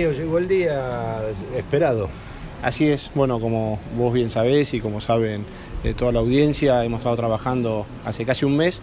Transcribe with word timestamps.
Llegó 0.00 0.38
el 0.38 0.48
día 0.48 1.20
esperado. 1.54 2.08
Así 2.62 2.88
es, 2.88 3.10
bueno, 3.14 3.38
como 3.38 3.78
vos 3.98 4.14
bien 4.14 4.30
sabés 4.30 4.72
y 4.72 4.80
como 4.80 4.98
saben 4.98 5.44
eh, 5.84 5.92
toda 5.92 6.10
la 6.10 6.20
audiencia, 6.20 6.82
hemos 6.86 7.00
estado 7.00 7.16
trabajando 7.16 7.84
hace 8.06 8.24
casi 8.24 8.46
un 8.46 8.56
mes 8.56 8.80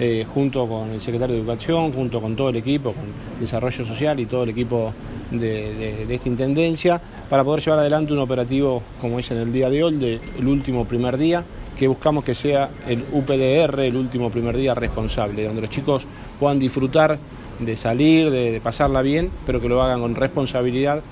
eh, 0.00 0.26
junto 0.28 0.66
con 0.66 0.90
el 0.90 1.00
secretario 1.00 1.36
de 1.36 1.42
Educación, 1.42 1.92
junto 1.92 2.20
con 2.20 2.34
todo 2.34 2.48
el 2.48 2.56
equipo, 2.56 2.92
con 2.94 3.04
Desarrollo 3.38 3.84
Social 3.84 4.18
y 4.18 4.26
todo 4.26 4.42
el 4.42 4.50
equipo 4.50 4.92
de, 5.30 6.12
esta 6.12 6.28
Intendencia, 6.28 7.00
para 7.30 7.44
poder 7.44 7.62
llevar 7.62 7.78
adelante 7.78 8.12
un 8.12 8.18
operativo 8.18 8.82
como 9.00 9.20
es 9.20 9.30
en 9.30 9.38
el 9.38 9.52
día 9.52 9.70
de 9.70 9.84
hoy, 9.84 9.96
de, 9.96 10.20
el 10.36 10.48
último 10.48 10.84
primer 10.84 11.16
día, 11.16 11.44
que 11.76 11.88
buscamos 11.88 12.24
que 12.24 12.34
sea 12.34 12.70
el 12.88 13.04
UPDR, 13.12 13.80
el 13.80 13.96
último 13.96 14.30
primer 14.30 14.56
día 14.56 14.74
responsable, 14.74 15.44
donde 15.44 15.60
los 15.60 15.70
chicos 15.70 16.06
puedan 16.40 16.58
disfrutar 16.58 17.18
de 17.58 17.76
salir, 17.76 18.30
de, 18.30 18.60
pasarla 18.62 19.02
bien, 19.02 19.30
pero 19.44 19.60
que 19.60 19.68
lo 19.68 19.82
hagan 19.82 20.00
con 20.00 20.14
responsabilidad. 20.14 21.02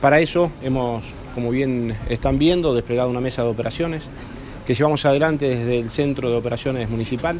Para 0.00 0.20
eso 0.20 0.50
hemos, 0.62 1.04
como 1.34 1.50
bien 1.50 1.96
están 2.08 2.38
viendo, 2.38 2.74
desplegado 2.74 3.10
una 3.10 3.20
mesa 3.20 3.42
de 3.42 3.48
operaciones 3.48 4.08
que 4.66 4.74
llevamos 4.74 5.04
adelante 5.06 5.48
desde 5.48 5.78
el 5.78 5.90
Centro 5.90 6.30
de 6.30 6.36
Operaciones 6.36 6.88
Municipal, 6.88 7.38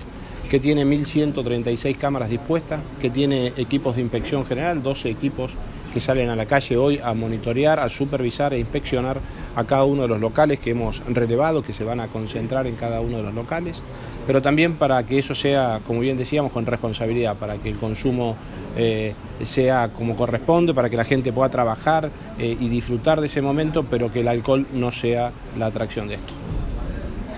que 0.49 0.59
tiene 0.61 0.85
1.136 0.85 1.97
cámaras 1.97 2.31
dispuestas, 2.31 2.81
que 3.01 3.11
tiene 3.11 3.53
equipos 3.57 3.97
de 3.97 4.03
inspección 4.03 4.47
general, 4.47 4.83
12 4.83 5.11
equipos 5.11 5.53
que 5.93 6.01
salen 6.01 6.31
a 6.31 6.37
la 6.37 6.47
calle 6.47 6.77
hoy 6.77 7.01
a 7.03 7.13
monitorear, 7.15 7.81
a 7.81 7.89
supervisar 7.89 8.55
e 8.55 8.59
inspeccionar 8.59 9.21
a 9.59 9.65
cada 9.65 9.85
uno 9.85 10.03
de 10.03 10.09
los 10.09 10.21
locales 10.21 10.61
que 10.61 10.71
hemos 10.71 11.03
relevado, 11.09 11.63
que 11.63 11.73
se 11.73 11.83
van 11.83 11.99
a 11.99 12.07
concentrar 12.07 12.69
en 12.69 12.77
cada 12.77 13.01
uno 13.01 13.17
de 13.17 13.25
los 13.25 13.35
locales, 13.35 13.83
pero 14.25 14.41
también 14.41 14.77
para 14.77 15.03
que 15.03 15.19
eso 15.19 15.35
sea, 15.35 15.81
como 15.85 15.99
bien 15.99 16.17
decíamos, 16.17 16.53
con 16.53 16.65
responsabilidad, 16.65 17.35
para 17.35 17.57
que 17.57 17.69
el 17.69 17.77
consumo 17.77 18.37
eh, 18.77 19.15
sea 19.43 19.89
como 19.89 20.15
corresponde, 20.15 20.75
para 20.75 20.89
que 20.89 20.97
la 20.97 21.03
gente 21.03 21.33
pueda 21.33 21.49
trabajar 21.49 22.09
eh, 22.39 22.57
y 22.61 22.69
disfrutar 22.69 23.21
de 23.21 23.27
ese 23.27 23.43
momento, 23.43 23.83
pero 23.83 24.13
que 24.13 24.21
el 24.21 24.29
alcohol 24.29 24.65
no 24.73 24.93
sea 24.93 25.33
la 25.59 25.67
atracción 25.67 26.07
de 26.07 26.15
esto. 26.15 26.35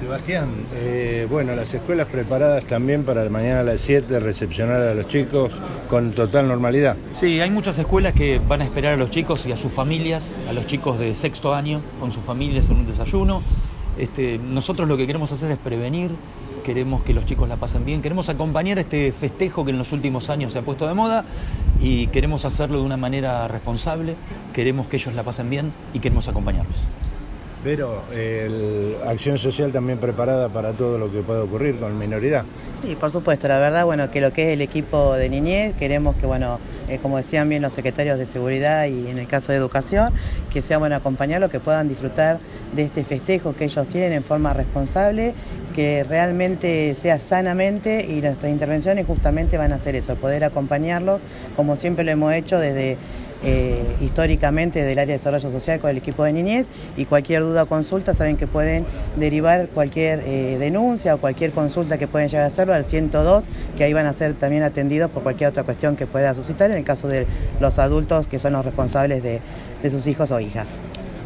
Sebastián, 0.01 0.49
eh, 0.77 1.27
bueno, 1.29 1.55
las 1.55 1.75
escuelas 1.75 2.09
preparadas 2.09 2.65
también 2.65 3.05
para 3.05 3.29
mañana 3.29 3.61
a 3.61 3.63
las 3.63 3.83
7 3.83 4.19
recepcionar 4.19 4.81
a 4.81 4.95
los 4.95 5.07
chicos 5.09 5.53
con 5.91 6.13
total 6.13 6.49
normalidad. 6.49 6.97
Sí, 7.15 7.39
hay 7.39 7.51
muchas 7.51 7.79
escuelas 7.79 8.15
que 8.15 8.39
van 8.39 8.63
a 8.63 8.65
esperar 8.65 8.95
a 8.95 8.97
los 8.97 9.11
chicos 9.11 9.45
y 9.45 9.53
a 9.53 9.59
sus 9.59 9.71
familias, 9.71 10.39
a 10.49 10.55
los 10.55 10.65
chicos 10.65 10.99
de 10.99 11.15
sexto 11.15 11.55
año, 11.55 11.83
con 12.01 12.11
sus 12.11 12.25
familias 12.25 12.71
en 12.71 12.77
un 12.77 12.87
desayuno. 12.87 13.43
Este, 13.99 14.39
nosotros 14.39 14.89
lo 14.89 14.97
que 14.97 15.07
queremos 15.07 15.33
hacer 15.33 15.51
es 15.51 15.59
prevenir, 15.59 16.13
queremos 16.65 17.03
que 17.03 17.13
los 17.13 17.27
chicos 17.27 17.47
la 17.47 17.57
pasen 17.57 17.85
bien, 17.85 18.01
queremos 18.01 18.31
acompañar 18.31 18.79
este 18.79 19.13
festejo 19.13 19.67
que 19.67 19.71
en 19.71 19.79
los 19.79 19.93
últimos 19.93 20.31
años 20.31 20.55
se 20.55 20.61
ha 20.61 20.63
puesto 20.63 20.89
de 20.89 20.95
moda 20.95 21.27
y 21.79 22.07
queremos 22.07 22.47
hacerlo 22.47 22.79
de 22.79 22.87
una 22.87 22.97
manera 22.97 23.47
responsable, 23.49 24.15
queremos 24.55 24.89
que 24.89 24.97
ellos 24.97 25.15
la 25.15 25.25
pasen 25.25 25.51
bien 25.51 25.73
y 25.93 26.01
queremos 26.01 26.27
acompañarlos. 26.27 26.79
Pero 27.63 28.03
acción 29.07 29.37
social 29.37 29.71
también 29.71 29.99
preparada 29.99 30.49
para 30.49 30.73
todo 30.73 30.99
lo 30.99 31.13
que 31.13 31.21
pueda 31.21 31.43
ocurrir 31.43 31.79
con 31.79 31.99
minoridad. 31.99 32.45
Sí, 32.81 32.97
por 32.97 33.11
supuesto, 33.11 33.47
la 33.47 33.59
verdad, 33.59 33.85
bueno, 33.85 34.11
que 34.11 34.23
lo 34.23 34.33
que 34.33 34.49
es 34.49 34.53
el 34.55 34.63
equipo 34.63 35.15
de 35.15 35.29
niñez, 35.29 35.77
queremos 35.77 36.17
que, 36.17 36.25
bueno, 36.25 36.59
eh, 36.89 36.99
como 37.03 37.19
decían 37.19 37.47
bien 37.47 37.61
los 37.61 37.75
secretarios 37.75 38.19
de 38.19 38.25
seguridad 38.25 38.87
y 38.87 39.09
en 39.09 39.19
el 39.19 39.27
caso 39.27 39.53
de 39.53 39.59
educación, 39.59 40.15
que 40.51 40.63
sea 40.63 40.79
bueno 40.79 40.97
acompañarlos, 40.97 41.51
que 41.51 41.61
puedan 41.61 41.91
disfrutar 41.91 42.39
de 42.75 42.85
este 42.85 43.05
festejo 43.05 43.55
que 43.55 43.65
ellos 43.65 43.87
tienen 43.89 44.15
en 44.15 44.25
forma 44.25 44.55
responsable, 44.55 45.35
que 45.75 46.05
realmente 46.05 46.95
sea 46.95 47.19
sanamente 47.21 48.07
y 48.09 48.23
nuestras 48.23 48.51
intervenciones 48.51 49.07
justamente 49.07 49.59
van 49.59 49.73
a 49.73 49.77
hacer 49.77 49.95
eso, 49.95 50.17
poder 50.17 50.43
acompañarlos, 50.43 51.21
como 51.57 51.77
siempre 51.77 52.03
lo 52.03 52.13
hemos 52.13 52.33
hecho 52.33 52.59
desde 52.59 52.97
eh, 53.43 53.97
históricamente 54.01 54.83
del 54.83 54.99
área 54.99 55.13
de 55.13 55.19
desarrollo 55.19 55.51
social 55.51 55.81
con 55.81 55.91
el 55.91 55.97
equipo 55.97 56.25
de 56.25 56.33
niñez 56.33 56.69
y 56.97 57.05
cualquier 57.07 57.43
duda 57.43 57.63
o 57.63 57.67
consulta 57.67 58.15
saben 58.15 58.37
que 58.37 58.47
pueden 58.47 58.85
derivar 59.17 59.69
cualquier 59.69 60.23
eh, 60.27 60.57
denuncia 60.59 61.15
o 61.15 61.19
cualquier 61.19 61.53
consulta 61.53 61.99
que 61.99 62.07
pueden 62.07 62.29
llegar 62.29 62.45
a 62.45 62.49
hacerlo 62.49 62.75
al 62.75 62.85
102, 62.85 63.45
que 63.77 63.85
ahí 63.85 63.93
van 63.93 64.07
a 64.07 64.13
ser 64.13 64.35
también 64.35 64.63
atendidos 64.63 65.11
por 65.11 65.23
cualquier 65.23 65.51
otra 65.51 65.63
cuestión 65.63 65.97
que 65.97 66.07
pueda 66.07 66.35
suscitar 66.35 66.71
en 66.71 66.77
el 66.77 66.85
caso 66.85 67.09
de 67.09 67.27
los 67.61 67.79
adultos 67.79 68.27
que 68.27 68.39
son 68.39 68.53
los 68.53 68.65
responsables 68.65 69.23
de, 69.23 69.41
de 69.83 69.91
sus 69.91 70.07
hijos 70.07 70.31
o 70.31 70.41
hijas. 70.41 70.79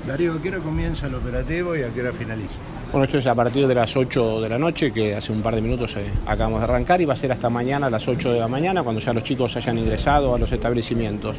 Darío, 0.07 0.35
¿a 0.35 0.43
qué 0.43 0.51
hora 0.51 0.59
comienza 0.59 1.07
el 1.07 1.15
operativo 1.15 1.75
y 1.75 1.83
a 1.83 1.89
qué 1.89 2.03
hora 2.03 2.13
finaliza? 2.13 2.59
Bueno, 2.93 3.07
esto 3.07 3.19
es 3.19 3.27
a 3.27 3.35
partir 3.35 3.67
de 3.67 3.75
las 3.75 3.97
8 3.97 4.43
de 4.43 4.49
la 4.49 4.59
noche, 4.59 4.93
que 4.93 5.17
hace 5.17 5.33
un 5.33 5.43
par 5.43 5.55
de 5.55 5.63
minutos 5.63 5.97
eh, 5.97 6.05
acabamos 6.27 6.61
de 6.61 6.65
arrancar, 6.65 7.01
y 7.01 7.07
va 7.07 7.15
a 7.15 7.17
ser 7.17 7.33
hasta 7.33 7.49
mañana 7.49 7.87
a 7.87 7.91
las 7.91 8.07
8 8.07 8.33
de 8.35 8.39
la 8.39 8.47
mañana, 8.47 8.83
cuando 8.83 9.01
ya 9.01 9.13
los 9.13 9.25
chicos 9.25 9.57
hayan 9.57 9.79
ingresado 9.79 10.35
a 10.35 10.39
los 10.39 10.53
establecimientos. 10.53 11.37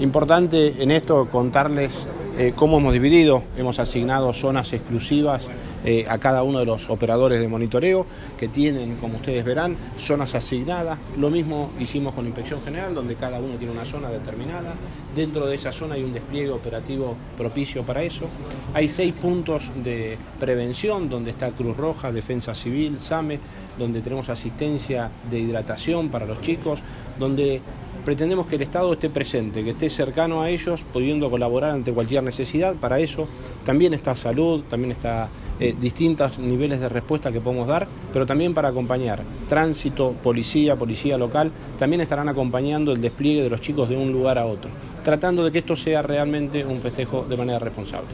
Importante 0.00 0.80
en 0.82 0.90
esto 0.92 1.26
contarles 1.26 1.92
eh, 2.38 2.52
cómo 2.54 2.78
hemos 2.78 2.92
dividido, 2.92 3.42
hemos 3.56 3.80
asignado 3.80 4.32
zonas 4.32 4.72
exclusivas 4.72 5.48
eh, 5.84 6.06
a 6.08 6.18
cada 6.18 6.44
uno 6.44 6.60
de 6.60 6.66
los 6.66 6.88
operadores 6.88 7.40
de 7.40 7.48
monitoreo 7.48 8.06
que 8.38 8.46
tienen, 8.46 8.94
como 8.96 9.16
ustedes 9.16 9.44
verán, 9.44 9.76
zonas 9.96 10.36
asignadas. 10.36 11.00
Lo 11.16 11.30
mismo 11.30 11.72
hicimos 11.80 12.14
con 12.14 12.26
Inspección 12.26 12.62
General, 12.62 12.94
donde 12.94 13.16
cada 13.16 13.40
uno 13.40 13.56
tiene 13.56 13.72
una 13.72 13.84
zona 13.84 14.08
determinada. 14.08 14.74
Dentro 15.16 15.46
de 15.46 15.56
esa 15.56 15.72
zona 15.72 15.96
hay 15.96 16.04
un 16.04 16.12
despliegue 16.12 16.50
operativo 16.50 17.16
propicio 17.36 17.82
para 17.82 18.04
eso. 18.04 18.26
Hay 18.72 18.86
seis 18.86 19.12
puntos 19.14 19.72
de 19.82 20.16
prevención, 20.38 21.08
donde 21.08 21.32
está 21.32 21.50
Cruz 21.50 21.76
Roja, 21.76 22.12
Defensa 22.12 22.54
Civil, 22.54 23.00
SAME, 23.00 23.40
donde 23.76 24.00
tenemos 24.00 24.28
asistencia 24.28 25.10
de 25.28 25.40
hidratación 25.40 26.08
para 26.08 26.24
los 26.24 26.40
chicos, 26.40 26.80
donde 27.18 27.60
pretendemos 28.04 28.46
que 28.46 28.56
el 28.56 28.62
Estado 28.62 28.92
esté 28.92 29.10
presente, 29.10 29.62
que 29.62 29.70
esté 29.70 29.90
cercano 29.90 30.42
a 30.42 30.50
ellos, 30.50 30.84
pudiendo 30.92 31.30
colaborar 31.30 31.72
ante 31.72 31.92
cualquier 31.92 32.20
necesidad. 32.28 32.74
Para 32.74 33.00
eso 33.00 33.26
también 33.64 33.94
está 33.94 34.14
salud, 34.14 34.62
también 34.68 34.92
está 34.92 35.28
eh, 35.60 35.74
distintos 35.78 36.38
niveles 36.38 36.78
de 36.78 36.88
respuesta 36.88 37.32
que 37.32 37.40
podemos 37.40 37.66
dar, 37.66 37.88
pero 38.12 38.26
también 38.26 38.54
para 38.54 38.68
acompañar 38.68 39.22
tránsito, 39.48 40.12
policía, 40.22 40.76
policía 40.76 41.18
local, 41.18 41.50
también 41.78 42.00
estarán 42.00 42.28
acompañando 42.28 42.92
el 42.92 43.00
despliegue 43.00 43.42
de 43.42 43.50
los 43.50 43.60
chicos 43.60 43.88
de 43.88 43.96
un 43.96 44.12
lugar 44.12 44.38
a 44.38 44.46
otro, 44.46 44.70
tratando 45.02 45.42
de 45.42 45.50
que 45.50 45.58
esto 45.58 45.74
sea 45.74 46.02
realmente 46.02 46.64
un 46.64 46.78
festejo 46.78 47.26
de 47.28 47.36
manera 47.36 47.58
responsable. 47.58 48.08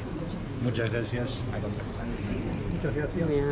Muchas 0.63 0.91
gracias. 0.91 1.41
Muchas 2.73 2.95
gracias. 2.97 3.45